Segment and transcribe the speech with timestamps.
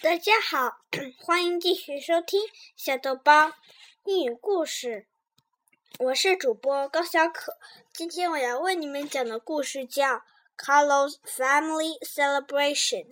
[0.00, 0.78] 大家好，
[1.18, 2.40] 欢迎继续收听
[2.76, 3.54] 小豆包
[4.04, 5.08] 英语故事。
[5.98, 7.58] 我是主播高小可，
[7.92, 10.14] 今天我要为你们讲的故事叫
[10.56, 13.06] 《Carlos Family Celebration》。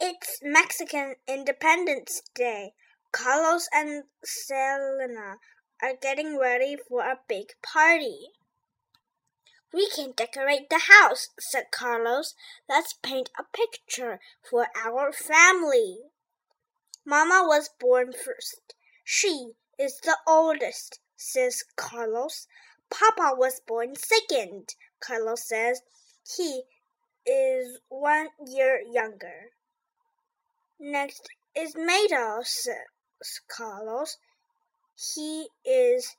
[0.00, 2.72] It's Mexican Independence Day.
[3.12, 5.38] Carlos and Selena
[5.78, 8.32] are getting ready for a big party.
[9.72, 12.34] We can decorate the house, said Carlos.
[12.68, 15.98] Let's paint a picture for our family.
[17.04, 18.74] Mama was born first.
[19.04, 22.46] She is the oldest, says Carlos.
[22.90, 25.82] Papa was born second, Carlos says.
[26.36, 26.62] He
[27.26, 29.50] is one year younger.
[30.78, 34.18] Next is Mateo, says Carlos.
[35.14, 36.16] He is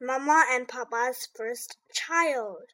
[0.00, 2.72] Mama and Papa's first child.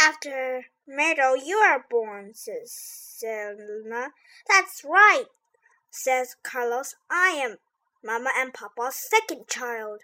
[0.00, 4.12] After Mateo, you are born, says Selena.
[4.48, 5.26] That's right,
[5.90, 6.94] says Carlos.
[7.10, 7.58] I am
[8.02, 10.02] Mama and Papa's second child.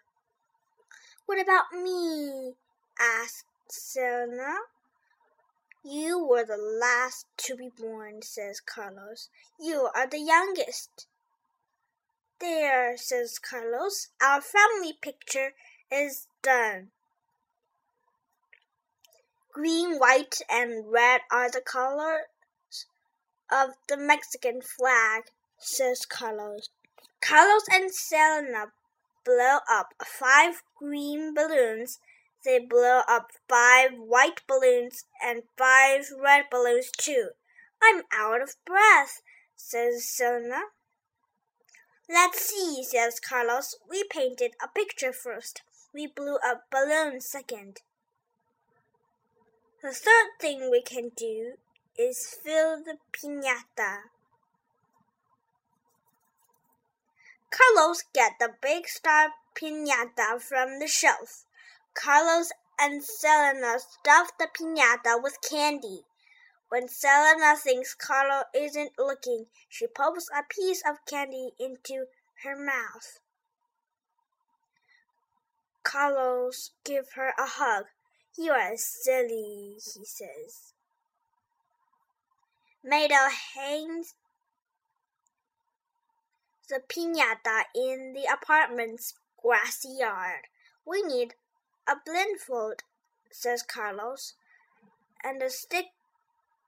[1.26, 2.54] What about me?
[2.98, 4.54] asked Selena.
[5.84, 9.28] You were the last to be born, says Carlos.
[9.60, 11.06] You are the youngest.
[12.40, 14.08] There, says Carlos.
[14.20, 15.54] Our family picture
[15.92, 16.90] is done.
[19.54, 22.86] Green, white, and red are the colors
[23.52, 26.70] of the Mexican flag, says Carlos.
[27.20, 28.72] Carlos and Selena
[29.24, 32.00] blow up five green balloons.
[32.44, 37.30] They blow up five white balloons and five red balloons too.
[37.80, 39.22] I'm out of breath,
[39.54, 40.62] says Selena.
[42.08, 43.76] Let's see, says Carlos.
[43.88, 45.62] We painted a picture first.
[45.94, 47.82] We blew up balloons second.
[49.84, 51.58] The third thing we can do
[51.98, 54.04] is fill the piñata.
[57.50, 61.44] Carlos get the big star piñata from the shelf.
[61.92, 62.50] Carlos
[62.80, 66.06] and Selena stuff the piñata with candy.
[66.70, 72.06] When Selena thinks Carlos isn't looking, she pops a piece of candy into
[72.42, 73.18] her mouth.
[75.82, 77.84] Carlos give her a hug.
[78.36, 80.72] You are silly, he says.
[82.82, 84.14] Mateo hangs
[86.68, 90.48] the piñata in the apartment's grassy yard.
[90.84, 91.34] We need
[91.86, 92.82] a blindfold,
[93.30, 94.34] says Carlos,
[95.22, 95.86] and a stick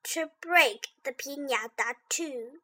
[0.04, 2.60] to break the piñata too.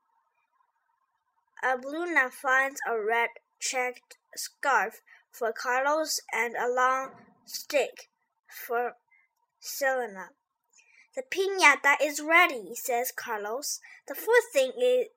[1.65, 5.03] Abuela finds a red checked scarf
[5.33, 7.11] for Carlos and a long
[7.45, 8.09] stick
[8.67, 8.95] for
[9.61, 10.31] Selena.
[11.15, 13.81] The piñata is ready, says Carlos.
[14.09, 15.09] The fourth thing is,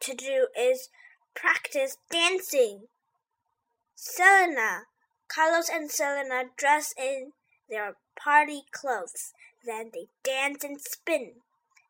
[0.00, 0.88] to do is
[1.34, 2.88] practice dancing.
[3.94, 4.84] Selena,
[5.28, 7.32] Carlos and Selena dress in
[7.68, 9.32] their party clothes.
[9.64, 11.32] Then they dance and spin.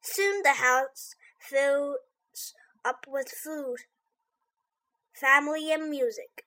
[0.02, 1.96] Soon the house fills
[2.84, 3.78] up with food,
[5.12, 6.44] family, and music.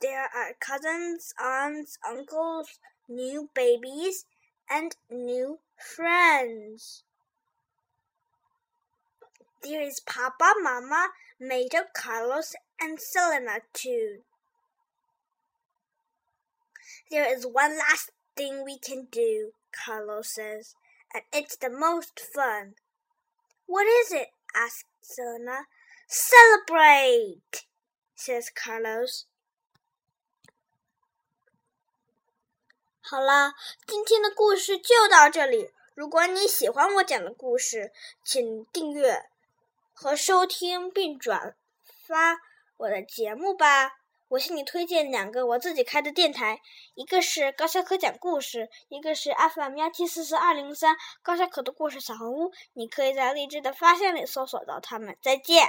[0.00, 4.26] There are cousins, aunts, uncles, new babies,
[4.70, 7.02] and new friends.
[9.62, 11.08] There is Papa, Mama,
[11.40, 14.18] Mateo, Carlos, and Selena too.
[17.10, 20.74] There is one last thing we can do, Carlos says,
[21.14, 22.74] and it's the most fun.
[23.66, 24.28] What is it?
[24.54, 25.66] asks Selena.
[26.08, 27.66] Celebrate,
[28.14, 29.26] says Carlos.
[33.12, 33.52] 好啦，
[33.86, 35.70] 今天的故事就到这里。
[35.94, 37.92] 如果你喜欢我讲的故事，
[38.24, 39.26] 请订阅
[39.92, 41.54] 和收听并转
[42.06, 42.38] 发
[42.78, 43.90] 我的节目吧。
[44.28, 46.62] 我向你推荐两个我自己开的电台，
[46.94, 52.50] 一个是高小可讲故事，一个是 FM 幺七四四二零三高小可的故事小红屋。
[52.72, 55.18] 你可以在荔枝的发现里搜索到它们。
[55.20, 55.68] 再见。